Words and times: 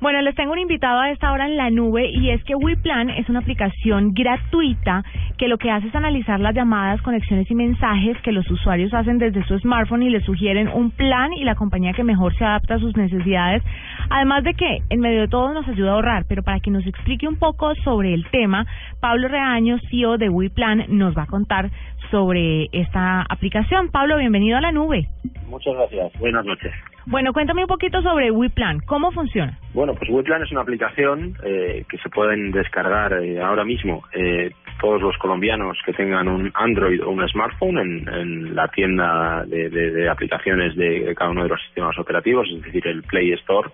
Bueno, 0.00 0.22
les 0.22 0.34
tengo 0.34 0.52
un 0.52 0.58
invitado 0.58 0.98
a 0.98 1.10
esta 1.10 1.30
hora 1.30 1.44
en 1.44 1.58
la 1.58 1.68
nube 1.68 2.08
y 2.08 2.30
es 2.30 2.42
que 2.44 2.54
WePlan 2.54 3.10
es 3.10 3.28
una 3.28 3.40
aplicación 3.40 4.14
gratuita 4.14 5.04
que 5.36 5.46
lo 5.46 5.58
que 5.58 5.70
hace 5.70 5.88
es 5.88 5.94
analizar 5.94 6.40
las 6.40 6.54
llamadas, 6.54 7.02
conexiones 7.02 7.50
y 7.50 7.54
mensajes 7.54 8.16
que 8.22 8.32
los 8.32 8.50
usuarios 8.50 8.94
hacen 8.94 9.18
desde 9.18 9.44
su 9.44 9.58
smartphone 9.58 10.04
y 10.04 10.08
les 10.08 10.24
sugieren 10.24 10.68
un 10.68 10.90
plan 10.90 11.34
y 11.34 11.44
la 11.44 11.54
compañía 11.54 11.92
que 11.92 12.02
mejor 12.02 12.34
se 12.38 12.46
adapta 12.46 12.76
a 12.76 12.78
sus 12.78 12.96
necesidades. 12.96 13.62
Además 14.08 14.42
de 14.42 14.54
que 14.54 14.78
en 14.88 15.00
medio 15.00 15.20
de 15.20 15.28
todo 15.28 15.52
nos 15.52 15.68
ayuda 15.68 15.90
a 15.90 15.94
ahorrar, 15.96 16.24
pero 16.26 16.42
para 16.42 16.60
que 16.60 16.70
nos 16.70 16.86
explique 16.86 17.28
un 17.28 17.36
poco 17.36 17.74
sobre 17.84 18.14
el 18.14 18.24
tema, 18.30 18.66
Pablo 19.00 19.28
Reaño, 19.28 19.78
CEO 19.90 20.16
de 20.16 20.30
WePlan, 20.30 20.86
nos 20.88 21.14
va 21.14 21.24
a 21.24 21.26
contar 21.26 21.70
sobre 22.10 22.68
esta 22.72 23.20
aplicación. 23.28 23.90
Pablo, 23.90 24.16
bienvenido 24.16 24.56
a 24.56 24.62
la 24.62 24.72
nube. 24.72 25.08
Muchas 25.46 25.74
gracias. 25.74 26.10
Buenas 26.18 26.46
noches. 26.46 26.72
Bueno, 27.10 27.32
cuéntame 27.32 27.62
un 27.62 27.66
poquito 27.66 28.00
sobre 28.02 28.30
WePlan. 28.30 28.78
¿Cómo 28.86 29.10
funciona? 29.10 29.58
Bueno, 29.74 29.94
pues 29.96 30.08
WePlan 30.08 30.44
es 30.44 30.52
una 30.52 30.60
aplicación 30.60 31.36
eh, 31.42 31.84
que 31.88 31.98
se 31.98 32.08
pueden 32.08 32.52
descargar 32.52 33.12
eh, 33.14 33.40
ahora 33.40 33.64
mismo 33.64 34.04
eh, 34.12 34.52
todos 34.80 35.02
los 35.02 35.18
colombianos 35.18 35.76
que 35.84 35.92
tengan 35.92 36.28
un 36.28 36.52
Android 36.54 37.02
o 37.02 37.10
un 37.10 37.28
smartphone 37.28 37.78
en, 37.78 38.54
la 38.54 38.68
tienda 38.68 39.44
de, 39.44 40.08
aplicaciones 40.08 40.76
de 40.76 41.12
cada 41.16 41.32
uno 41.32 41.42
de 41.42 41.48
los 41.48 41.60
sistemas 41.62 41.98
operativos, 41.98 42.46
es 42.48 42.62
decir, 42.62 42.86
el 42.86 43.02
Play 43.02 43.32
Store 43.32 43.70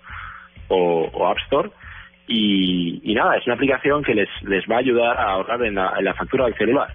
o, 0.68 1.28
App 1.28 1.36
Store. 1.44 1.70
Y, 2.27 3.12
nada, 3.14 3.36
es 3.36 3.44
una 3.44 3.56
aplicación 3.56 4.02
que 4.02 4.14
les, 4.14 4.30
les 4.44 4.64
va 4.64 4.77
a 4.77 4.78
ayudar 4.78 5.14
a 5.18 5.32
ahorrar 5.32 5.62
en 5.62 5.74
la, 5.74 5.92
en 5.98 6.06
la 6.06 6.14
factura 6.14 6.46
del 6.46 6.55
celular. 6.55 6.88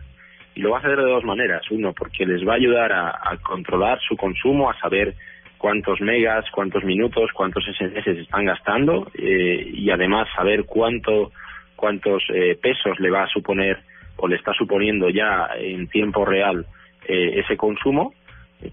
Y 0.56 0.62
lo 0.62 0.72
va 0.72 0.78
a 0.78 0.80
hacer 0.80 0.98
de 0.98 1.04
dos 1.04 1.24
maneras. 1.24 1.62
Uno, 1.70 1.94
porque 1.94 2.26
les 2.26 2.46
va 2.46 2.54
a 2.54 2.56
ayudar 2.56 2.92
a 2.92 3.38
controlar 3.44 4.00
su 4.02 4.18
consumo, 4.18 4.72
a 4.72 4.80
saber 4.80 5.14
cuántos 5.62 6.02
megas, 6.02 6.44
cuántos 6.52 6.84
minutos, 6.84 7.30
cuántos 7.34 7.64
SMS 7.66 8.08
están 8.08 8.46
gastando 8.46 9.12
eh, 9.14 9.70
y 9.72 9.92
además 9.92 10.28
saber 10.36 10.66
cuánto 10.66 11.32
cuántos 11.76 12.24
eh, 12.34 12.58
pesos 12.60 13.00
le 13.00 13.12
va 13.12 13.24
a 13.24 13.28
suponer 13.28 13.78
o 14.18 14.28
le 14.28 14.38
está 14.38 14.54
suponiendo 14.54 15.08
ya 15.10 15.50
en 15.56 15.88
tiempo 15.88 16.26
real 16.26 16.66
eh, 17.08 17.42
ese 17.42 17.58
consumo 17.58 18.16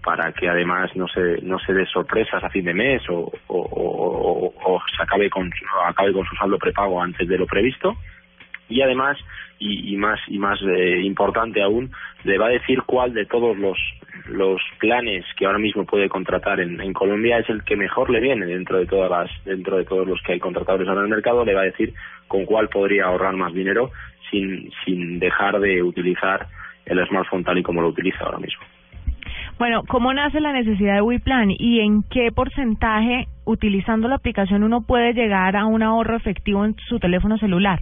para 0.03 0.31
que 0.33 0.49
además 0.49 0.89
no 0.95 1.07
se 1.07 1.41
no 1.43 1.59
se 1.59 1.73
dé 1.73 1.85
sorpresas 1.85 2.43
a 2.43 2.49
fin 2.49 2.65
de 2.65 2.73
mes 2.73 3.03
o, 3.07 3.31
o, 3.47 4.81
se 4.95 5.03
acabe 5.03 5.29
con 5.29 5.51
acabe 5.85 6.11
con 6.11 6.25
su 6.25 6.35
saldo 6.37 6.57
prepago 6.57 7.01
antes 7.01 7.27
de 7.27 7.37
lo 7.37 7.45
previsto. 7.45 7.97
Y 8.67 8.81
además 8.81 9.17
y, 9.59 9.95
más 9.97 10.19
y 10.27 10.39
más 10.39 10.59
importante 11.03 11.61
aún 11.61 11.91
le 12.23 12.37
va 12.37 12.47
a 12.47 12.57
decir 12.57 12.81
cuál 12.83 13.13
de 13.13 13.25
todos 13.25 13.57
los 13.57 13.77
los 14.31 14.61
planes 14.79 15.25
que 15.37 15.45
ahora 15.45 15.59
mismo 15.59 15.85
puede 15.85 16.09
contratar 16.09 16.59
en, 16.59 16.93
Colombia 16.93 17.39
es 17.39 17.49
el 17.49 17.63
que 17.63 17.75
mejor 17.75 18.09
le 18.09 18.19
viene 18.19 18.45
dentro 18.45 18.77
de 18.77 18.85
todas 18.85 19.09
las 19.09 19.45
dentro 19.45 19.77
de 19.77 19.85
todos 19.85 20.07
los 20.07 20.21
que 20.21 20.33
hay 20.33 20.39
contratadores 20.39 20.87
ahora 20.87 21.01
en 21.01 21.05
el 21.05 21.11
mercado 21.11 21.45
le 21.45 21.53
va 21.53 21.61
a 21.61 21.65
decir 21.65 21.93
con 22.27 22.45
cuál 22.45 22.69
podría 22.69 23.05
ahorrar 23.05 23.35
más 23.35 23.53
dinero 23.53 23.91
sin 24.29 24.71
sin 24.85 25.19
dejar 25.19 25.59
de 25.59 25.81
utilizar 25.83 26.47
el 26.85 27.05
smartphone 27.07 27.43
tal 27.43 27.57
y 27.57 27.63
como 27.63 27.81
lo 27.81 27.89
utiliza 27.89 28.23
ahora 28.23 28.39
mismo. 28.39 28.63
Bueno, 29.57 29.83
¿cómo 29.87 30.13
nace 30.13 30.39
la 30.39 30.53
necesidad 30.53 30.95
de 30.95 31.01
WePlan 31.01 31.51
y 31.51 31.81
en 31.81 32.03
qué 32.03 32.31
porcentaje 32.31 33.27
utilizando 33.45 34.07
la 34.07 34.15
aplicación 34.15 34.63
uno 34.63 34.81
puede 34.81 35.13
llegar 35.13 35.57
a 35.57 35.65
un 35.65 35.83
ahorro 35.83 36.15
efectivo 36.15 36.63
en 36.63 36.75
su 36.87 36.97
teléfono 36.97 37.37
celular? 37.37 37.79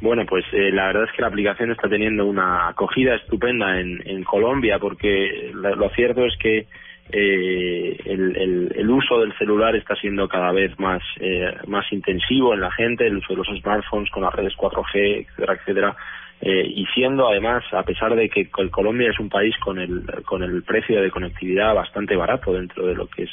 Bueno, 0.00 0.24
pues 0.26 0.44
eh, 0.52 0.70
la 0.72 0.88
verdad 0.88 1.04
es 1.04 1.12
que 1.12 1.22
la 1.22 1.28
aplicación 1.28 1.70
está 1.70 1.88
teniendo 1.88 2.26
una 2.26 2.68
acogida 2.68 3.14
estupenda 3.14 3.80
en, 3.80 4.02
en 4.04 4.24
Colombia 4.24 4.78
porque 4.78 5.50
lo, 5.54 5.88
cierto 5.90 6.24
es 6.26 6.36
que 6.38 6.66
eh, 7.10 7.96
el, 8.04 8.72
el, 8.74 8.90
uso 8.90 9.20
del 9.20 9.36
celular 9.36 9.76
está 9.76 9.94
siendo 9.96 10.26
cada 10.26 10.52
vez 10.52 10.78
más 10.78 11.02
eh, 11.20 11.54
más 11.66 11.84
intensivo 11.92 12.54
en 12.54 12.60
la 12.60 12.72
gente, 12.72 13.06
el 13.06 13.18
uso 13.18 13.34
de 13.34 13.36
los 13.36 13.60
smartphones 13.60 14.10
con 14.10 14.22
las 14.22 14.34
redes 14.34 14.54
4G, 14.56 15.26
etcétera, 15.26 15.54
etcétera, 15.54 15.96
eh, 16.40 16.66
y 16.66 16.86
siendo 16.94 17.28
además, 17.28 17.62
a 17.72 17.82
pesar 17.82 18.14
de 18.14 18.28
que 18.28 18.48
Colombia 18.48 19.10
es 19.10 19.18
un 19.20 19.28
país 19.28 19.54
con 19.58 19.78
el 19.78 20.02
con 20.24 20.42
el 20.42 20.62
precio 20.62 21.00
de 21.00 21.10
conectividad 21.10 21.74
bastante 21.74 22.16
barato 22.16 22.52
dentro 22.52 22.86
de 22.86 22.94
lo 22.94 23.06
que 23.06 23.24
es 23.24 23.30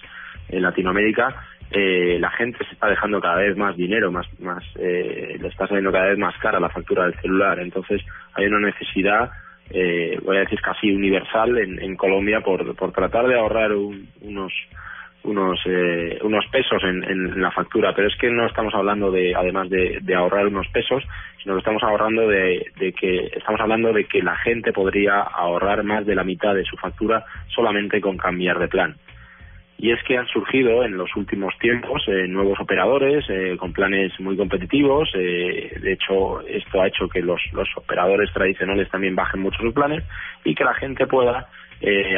en 0.49 0.61
Latinoamérica, 0.61 1.35
eh, 1.73 2.17
la 2.19 2.29
gente 2.31 2.65
se 2.65 2.73
está 2.73 2.87
dejando 2.87 3.21
cada 3.21 3.37
vez 3.37 3.55
más 3.55 3.77
dinero, 3.77 4.11
más, 4.11 4.27
más 4.41 4.63
eh, 4.75 5.37
le 5.39 5.47
está 5.47 5.67
saliendo 5.67 5.91
cada 5.91 6.07
vez 6.07 6.17
más 6.17 6.37
cara 6.37 6.59
la 6.59 6.69
factura 6.69 7.05
del 7.05 7.19
celular. 7.21 7.59
Entonces 7.59 8.01
hay 8.33 8.45
una 8.45 8.59
necesidad, 8.59 9.31
eh, 9.69 10.19
voy 10.23 10.37
a 10.37 10.41
decir 10.41 10.59
casi 10.59 10.91
universal 10.91 11.57
en, 11.57 11.95
Colombia 11.95 12.41
por, 12.41 12.75
por 12.75 12.91
tratar 12.91 13.27
de 13.27 13.39
ahorrar 13.39 13.71
unos 13.73 14.53
unos 15.23 15.59
eh, 15.67 16.17
unos 16.23 16.43
pesos 16.47 16.81
en, 16.83 17.39
la 17.39 17.51
factura, 17.51 17.93
pero 17.95 18.07
es 18.07 18.17
que 18.17 18.31
no 18.31 18.47
estamos 18.47 18.73
hablando 18.73 19.11
de 19.11 19.35
además 19.35 19.69
de, 19.69 19.99
de 20.01 20.15
ahorrar 20.15 20.47
unos 20.47 20.67
pesos, 20.69 21.03
sino 21.41 21.53
que 21.53 21.59
estamos 21.59 21.83
ahorrando 21.83 22.27
de, 22.27 22.71
de 22.77 22.91
que 22.91 23.29
estamos 23.35 23.61
hablando 23.61 23.93
de 23.93 24.05
que 24.05 24.23
la 24.23 24.35
gente 24.37 24.73
podría 24.73 25.21
ahorrar 25.21 25.83
más 25.83 26.07
de 26.07 26.15
la 26.15 26.23
mitad 26.23 26.55
de 26.55 26.65
su 26.65 26.75
factura 26.75 27.23
solamente 27.53 28.01
con 28.01 28.17
cambiar 28.17 28.57
de 28.57 28.67
plan 28.67 28.95
y 29.81 29.91
es 29.91 30.01
que 30.03 30.15
han 30.15 30.27
surgido 30.27 30.83
en 30.83 30.95
los 30.95 31.09
últimos 31.15 31.57
tiempos 31.57 32.03
eh, 32.07 32.27
nuevos 32.27 32.59
operadores 32.59 33.25
eh, 33.29 33.57
con 33.57 33.73
planes 33.73 34.11
muy 34.19 34.37
competitivos. 34.37 35.09
Eh, 35.15 35.75
de 35.81 35.93
hecho, 35.93 36.39
esto 36.41 36.81
ha 36.81 36.87
hecho 36.87 37.09
que 37.09 37.19
los, 37.19 37.41
los 37.51 37.67
operadores 37.75 38.31
tradicionales 38.31 38.91
también 38.91 39.15
bajen 39.15 39.41
mucho 39.41 39.57
sus 39.59 39.73
planes 39.73 40.03
y 40.45 40.53
que 40.53 40.63
la 40.63 40.75
gente 40.75 41.07
pueda, 41.07 41.47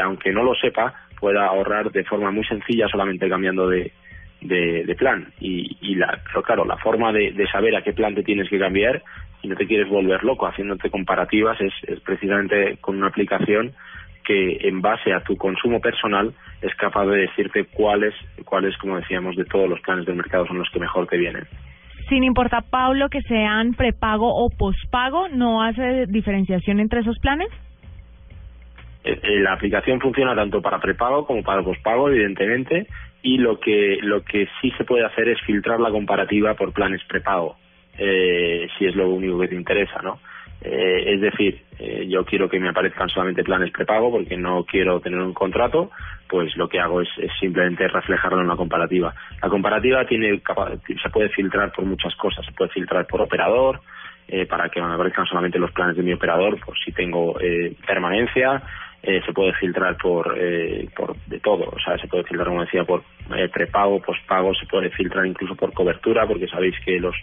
aunque 0.03 0.33
no 0.33 0.43
lo 0.43 0.53
sepa, 0.55 0.93
pueda 1.17 1.45
ahorrar 1.45 1.89
de 1.89 2.03
forma 2.03 2.31
muy 2.31 2.43
sencilla 2.43 2.89
solamente 2.89 3.29
cambiando 3.29 3.69
de, 3.69 3.93
de, 4.41 4.95
plan. 4.97 5.31
Y, 5.39 5.77
y 5.79 5.95
la, 5.95 6.19
pero 6.25 6.43
claro, 6.43 6.65
la 6.65 6.75
forma 6.75 7.13
de, 7.13 7.31
de 7.31 7.47
saber 7.47 7.77
a 7.77 7.81
qué 7.81 7.93
plan 7.93 8.13
te 8.13 8.23
tienes 8.23 8.49
que 8.49 8.59
cambiar 8.59 9.01
y 9.41 9.47
no 9.47 9.55
te 9.55 9.67
quieres 9.67 9.87
volver 9.87 10.21
loco 10.25 10.47
haciéndote 10.47 10.89
comparativas 10.89 11.61
es, 11.61 11.73
es 11.83 12.01
precisamente 12.01 12.77
con 12.81 12.97
una 12.97 13.07
aplicación 13.07 13.73
que 14.23 14.67
en 14.67 14.81
base 14.81 15.13
a 15.13 15.21
tu 15.21 15.35
consumo 15.37 15.79
personal 15.79 16.33
es 16.61 16.73
capaz 16.75 17.05
de 17.05 17.17
decirte 17.17 17.65
cuáles, 17.65 18.13
cuáles, 18.45 18.77
como 18.77 18.97
decíamos, 18.97 19.35
de 19.35 19.45
todos 19.45 19.69
los 19.69 19.79
planes 19.81 20.05
del 20.05 20.15
mercado 20.15 20.47
son 20.47 20.59
los 20.59 20.69
que 20.69 20.79
mejor 20.79 21.07
te 21.07 21.17
vienen. 21.17 21.45
Sin 22.09 22.23
importar, 22.23 22.63
Pablo, 22.69 23.09
que 23.09 23.21
sean 23.21 23.73
prepago 23.73 24.27
o 24.27 24.49
pospago, 24.49 25.29
¿no 25.29 25.63
hace 25.63 26.05
diferenciación 26.07 26.79
entre 26.79 27.01
esos 27.01 27.17
planes? 27.19 27.49
Eh, 29.03 29.19
eh, 29.21 29.39
la 29.39 29.53
aplicación 29.53 29.99
funciona 29.99 30.35
tanto 30.35 30.61
para 30.61 30.79
prepago 30.79 31.25
como 31.25 31.43
para 31.43 31.61
pospago, 31.61 32.09
evidentemente, 32.09 32.87
y 33.21 33.37
lo 33.37 33.59
que 33.59 33.97
lo 34.01 34.23
que 34.23 34.47
sí 34.61 34.71
se 34.77 34.85
puede 34.85 35.05
hacer 35.05 35.29
es 35.29 35.41
filtrar 35.41 35.79
la 35.79 35.91
comparativa 35.91 36.53
por 36.55 36.73
planes 36.73 37.01
prepago, 37.07 37.57
eh, 37.97 38.67
si 38.77 38.85
es 38.85 38.95
lo 38.95 39.09
único 39.09 39.39
que 39.39 39.49
te 39.49 39.55
interesa, 39.55 40.01
¿no? 40.01 40.19
Eh, 40.65 41.13
es 41.13 41.21
decir, 41.21 41.61
eh, 41.77 42.07
yo 42.07 42.23
quiero 42.23 42.49
que 42.49 42.59
me 42.59 42.69
aparezcan 42.69 43.09
solamente 43.09 43.43
planes 43.43 43.71
prepago 43.71 44.11
porque 44.11 44.37
no 44.37 44.63
quiero 44.63 45.01
tener 45.01 45.19
un 45.19 45.33
contrato, 45.33 45.91
pues 46.29 46.55
lo 46.55 46.69
que 46.69 46.79
hago 46.79 47.01
es, 47.01 47.09
simplemente 47.39 47.87
reflejarlo 47.87 48.39
en 48.39 48.45
una 48.45 48.55
comparativa. 48.55 49.13
La 49.41 49.49
comparativa 49.49 50.05
tiene 50.05 50.41
se 51.01 51.09
puede 51.09 51.29
filtrar 51.29 51.73
por 51.73 51.83
muchas 51.83 52.15
cosas, 52.15 52.45
se 52.45 52.53
puede 52.53 52.71
filtrar 52.71 53.05
por 53.07 53.21
operador, 53.21 53.81
eh, 54.27 54.45
para 54.45 54.69
que 54.69 54.81
me 54.81 54.93
aparezcan 54.93 55.25
solamente 55.25 55.59
los 55.59 55.71
planes 55.71 55.97
de 55.97 56.03
mi 56.03 56.13
operador, 56.13 56.57
por 56.63 56.77
si 56.79 56.93
tengo 56.93 57.37
eh, 57.41 57.75
permanencia, 57.85 58.63
eh, 59.05 59.21
se 59.25 59.33
puede 59.33 59.53
filtrar 59.53 59.97
por, 59.97 60.33
eh, 60.39 60.87
por 60.95 61.15
de 61.27 61.39
todo, 61.41 61.65
o 61.65 61.79
sea, 61.79 61.97
se 61.97 62.07
puede 62.07 62.23
filtrar, 62.23 62.47
como 62.47 62.61
decía, 62.61 62.85
por 62.85 63.03
eh, 63.35 63.49
prepago, 63.49 64.01
pospago, 64.01 64.53
se 64.55 64.65
puede 64.65 64.89
filtrar 64.91 65.25
incluso 65.25 65.55
por 65.55 65.73
cobertura, 65.73 66.25
porque 66.25 66.47
sabéis 66.47 66.75
que 66.85 66.99
los 67.01 67.13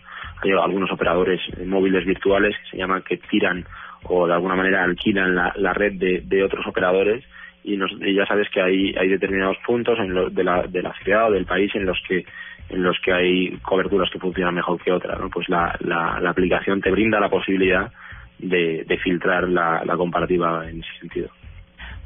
hay 0.43 0.53
algunos 0.53 0.91
operadores 0.91 1.41
móviles 1.67 2.05
virtuales 2.05 2.55
que 2.57 2.71
se 2.71 2.77
llaman 2.77 3.03
que 3.03 3.17
tiran 3.17 3.65
o 4.05 4.27
de 4.27 4.33
alguna 4.35 4.57
manera 4.57 4.85
alquilan 4.85 5.35
la, 5.35 5.53
la 5.57 5.73
red 5.73 5.95
de, 5.95 6.23
de 6.25 6.45
otros 6.45 6.67
operadores 6.67 7.25
y, 7.65 7.77
nos, 7.77 7.91
ya 7.99 8.27
sabes 8.27 8.49
que 8.51 8.61
hay, 8.61 8.95
hay 8.97 9.09
determinados 9.09 9.57
puntos 9.67 9.99
en 9.99 10.15
lo, 10.15 10.31
de, 10.31 10.45
la, 10.45 10.63
de 10.63 10.83
la 10.83 10.93
ciudad 11.03 11.29
o 11.29 11.33
del 11.33 11.47
país 11.47 11.75
en 11.75 11.87
los 11.87 11.99
que 12.07 12.25
en 12.69 12.85
los 12.85 12.97
que 13.01 13.13
hay 13.13 13.59
coberturas 13.63 14.09
que 14.11 14.21
funcionan 14.21 14.55
mejor 14.55 14.81
que 14.81 14.93
otras, 14.93 15.19
¿no? 15.19 15.29
Pues 15.29 15.49
la, 15.49 15.77
la, 15.81 16.21
la 16.21 16.31
aplicación 16.31 16.81
te 16.81 16.91
brinda 16.91 17.19
la 17.19 17.29
posibilidad 17.29 17.91
de, 18.39 18.85
de 18.87 18.99
filtrar 18.99 19.49
la, 19.49 19.83
la 19.85 19.97
comparativa 19.97 20.69
en 20.69 20.79
ese 20.79 21.01
sentido. 21.01 21.31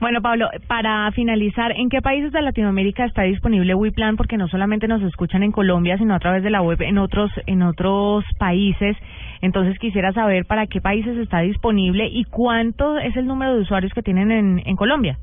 Bueno, 0.00 0.20
Pablo, 0.20 0.48
para 0.66 1.10
finalizar, 1.12 1.72
¿en 1.72 1.88
qué 1.88 2.02
países 2.02 2.32
de 2.32 2.42
Latinoamérica 2.42 3.04
está 3.04 3.22
disponible 3.22 3.74
WePlan? 3.74 4.16
Porque 4.16 4.36
no 4.36 4.48
solamente 4.48 4.88
nos 4.88 5.02
escuchan 5.02 5.42
en 5.42 5.52
Colombia, 5.52 5.96
sino 5.96 6.14
a 6.14 6.18
través 6.18 6.42
de 6.42 6.50
la 6.50 6.60
web 6.62 6.82
en 6.82 6.98
otros 6.98 7.30
en 7.46 7.62
otros 7.62 8.24
países. 8.38 8.96
Entonces 9.40 9.78
quisiera 9.78 10.12
saber 10.12 10.44
para 10.46 10.66
qué 10.66 10.80
países 10.80 11.16
está 11.16 11.40
disponible 11.40 12.06
y 12.06 12.24
cuánto 12.24 12.98
es 12.98 13.16
el 13.16 13.26
número 13.26 13.54
de 13.54 13.62
usuarios 13.62 13.92
que 13.94 14.02
tienen 14.02 14.30
en, 14.30 14.62
en 14.66 14.76
Colombia. 14.76 15.16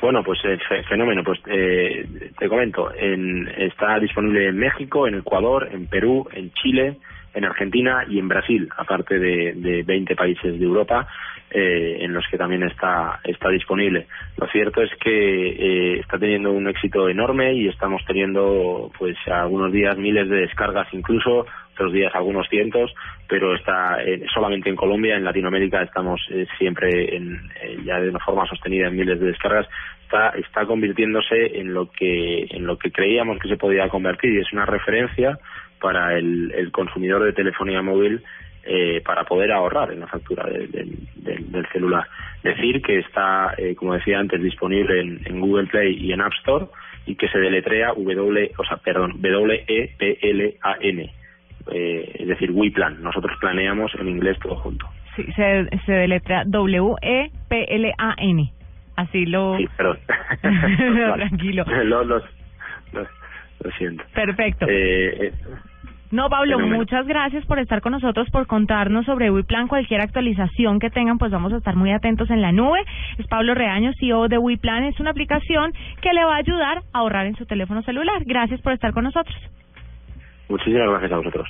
Bueno, 0.00 0.24
pues 0.24 0.38
eh, 0.44 0.58
fenómeno, 0.88 1.22
pues 1.22 1.38
eh, 1.46 2.30
te 2.38 2.48
comento, 2.48 2.90
en, 2.94 3.46
está 3.48 3.98
disponible 3.98 4.48
en 4.48 4.56
México, 4.56 5.06
en 5.06 5.16
Ecuador, 5.16 5.68
en 5.70 5.86
Perú, 5.88 6.26
en 6.32 6.50
Chile, 6.52 6.96
en 7.34 7.44
Argentina 7.44 8.04
y 8.08 8.18
en 8.18 8.28
Brasil, 8.28 8.68
aparte 8.76 9.18
de, 9.18 9.52
de 9.54 9.82
20 9.82 10.16
países 10.16 10.58
de 10.58 10.64
Europa. 10.64 11.06
eh, 11.50 11.98
en 12.00 12.12
los 12.12 12.24
que 12.30 12.38
también 12.38 12.62
está 12.62 13.20
está 13.24 13.48
disponible. 13.48 14.06
Lo 14.36 14.46
cierto 14.48 14.82
es 14.82 14.90
que 15.00 15.48
eh, 15.48 16.00
está 16.00 16.18
teniendo 16.18 16.52
un 16.52 16.68
éxito 16.68 17.08
enorme 17.08 17.54
y 17.54 17.68
estamos 17.68 18.02
teniendo 18.06 18.90
pues 18.98 19.16
algunos 19.26 19.72
días 19.72 19.96
miles 19.98 20.28
de 20.28 20.42
descargas 20.42 20.86
incluso 20.92 21.46
otros 21.74 21.92
días 21.92 22.14
algunos 22.14 22.46
cientos, 22.48 22.92
pero 23.26 23.54
está 23.56 24.02
eh, 24.02 24.22
solamente 24.32 24.68
en 24.68 24.76
Colombia, 24.76 25.16
en 25.16 25.24
Latinoamérica 25.24 25.82
estamos 25.82 26.20
eh, 26.30 26.46
siempre 26.58 27.16
en, 27.16 27.50
eh, 27.62 27.78
ya 27.84 27.98
de 28.00 28.10
una 28.10 28.18
forma 28.18 28.46
sostenida 28.46 28.88
en 28.88 28.96
miles 28.96 29.18
de 29.18 29.26
descargas. 29.26 29.66
Está, 30.02 30.30
está 30.30 30.66
convirtiéndose 30.66 31.58
en 31.58 31.72
lo 31.72 31.90
que 31.90 32.46
en 32.50 32.66
lo 32.66 32.76
que 32.76 32.90
creíamos 32.90 33.38
que 33.38 33.48
se 33.48 33.56
podía 33.56 33.88
convertir 33.88 34.34
y 34.34 34.40
es 34.40 34.52
una 34.52 34.66
referencia 34.66 35.38
para 35.80 36.16
el, 36.16 36.52
el 36.52 36.70
consumidor 36.70 37.24
de 37.24 37.32
telefonía 37.32 37.82
móvil 37.82 38.22
eh, 38.64 39.00
para 39.04 39.24
poder 39.24 39.52
ahorrar 39.52 39.92
en 39.92 40.00
la 40.00 40.06
factura 40.06 40.44
de, 40.44 40.66
del 40.66 41.66
celular. 41.72 42.06
Decir 42.42 42.82
que 42.82 42.98
está, 42.98 43.54
eh, 43.56 43.74
como 43.74 43.94
decía 43.94 44.18
antes, 44.18 44.42
disponible 44.42 45.00
en, 45.00 45.20
en, 45.24 45.40
Google 45.40 45.66
Play 45.66 45.96
y 45.96 46.12
en 46.12 46.20
App 46.20 46.32
Store 46.40 46.66
y 47.06 47.16
que 47.16 47.28
se 47.28 47.38
deletrea 47.38 47.94
W, 47.94 48.52
o 48.56 48.64
sea, 48.64 48.76
perdón, 48.76 49.20
W 49.20 49.64
E 49.66 49.94
P 49.98 50.18
L 50.22 50.56
A 50.62 50.76
N 50.80 51.20
eh, 51.70 52.16
es 52.18 52.28
decir, 52.28 52.50
We 52.52 52.70
Plan. 52.70 53.02
Nosotros 53.02 53.36
planeamos 53.40 53.92
en 53.98 54.08
inglés 54.08 54.38
todo 54.40 54.56
junto. 54.56 54.86
Sí, 55.16 55.24
se, 55.32 55.68
se 55.84 55.92
deletrea 55.92 56.44
W-E-P-L-A-N. 56.46 56.92
Así 58.96 59.26
lo... 59.26 59.56
Sí, 59.56 59.68
perdón. 59.76 59.98
no, 60.42 61.14
tranquilo. 61.14 61.64
Lo, 61.84 62.04
lo, 62.04 62.18
lo, 62.92 63.06
siento. 63.76 64.04
Perfecto. 64.14 64.66
Eh, 64.68 65.26
eh, 65.26 65.32
no, 66.10 66.28
Pablo, 66.28 66.58
muchas 66.58 67.06
gracias 67.06 67.46
por 67.46 67.60
estar 67.60 67.80
con 67.80 67.92
nosotros, 67.92 68.28
por 68.30 68.46
contarnos 68.48 69.06
sobre 69.06 69.30
WePlan. 69.30 69.68
Cualquier 69.68 70.00
actualización 70.00 70.80
que 70.80 70.90
tengan, 70.90 71.18
pues 71.18 71.30
vamos 71.30 71.52
a 71.52 71.58
estar 71.58 71.76
muy 71.76 71.92
atentos 71.92 72.30
en 72.30 72.42
la 72.42 72.50
nube. 72.50 72.80
Es 73.18 73.26
Pablo 73.28 73.54
Reaño, 73.54 73.92
CEO 73.98 74.26
de 74.28 74.38
WePlan. 74.38 74.84
Es 74.84 74.98
una 74.98 75.10
aplicación 75.10 75.72
que 76.00 76.12
le 76.12 76.24
va 76.24 76.34
a 76.34 76.38
ayudar 76.38 76.78
a 76.92 76.98
ahorrar 76.98 77.26
en 77.26 77.36
su 77.36 77.46
teléfono 77.46 77.82
celular. 77.82 78.24
Gracias 78.24 78.60
por 78.60 78.72
estar 78.72 78.92
con 78.92 79.04
nosotros. 79.04 79.36
Muchísimas 80.48 80.88
gracias 80.90 81.12
a 81.12 81.16
vosotros. 81.16 81.48